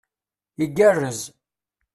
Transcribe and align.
Igerrez 0.63 1.19